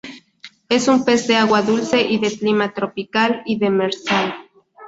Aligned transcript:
Es 0.67 0.87
un 0.87 1.05
pez 1.05 1.27
de 1.27 1.35
agua 1.35 1.61
dulce 1.61 2.01
y 2.01 2.17
de 2.17 2.35
clima 2.35 2.73
tropical 2.73 3.43
y 3.45 3.59
demersal. 3.59 4.33